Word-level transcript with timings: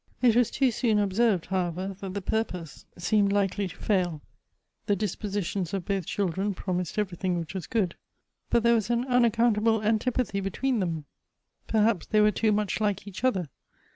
"It 0.23 0.35
was 0.35 0.49
too 0.49 0.71
soon 0.71 0.97
observed, 0.97 1.45
however, 1.45 1.95
that 2.01 2.15
the 2.15 2.23
purpose 2.23 2.87
seemed 2.97 3.31
likely 3.31 3.67
to 3.67 3.77
fail; 3.77 4.23
the 4.87 4.95
dispositions 4.95 5.75
of 5.75 5.85
both 5.85 6.07
children 6.07 6.55
promised 6.55 6.97
everything 6.97 7.37
which 7.39 7.53
was 7.53 7.67
good, 7.67 7.95
but 8.49 8.63
there 8.63 8.73
was 8.73 8.89
an 8.89 9.05
unaccountable 9.05 9.83
antipathy 9.83 10.39
between 10.39 10.79
them. 10.79 11.05
Perhaps 11.67 12.07
they 12.07 12.19
were 12.19 12.31
too 12.31 12.51
much 12.51 12.81
like 12.81 13.07
each 13.07 13.23
other. 13.23 13.49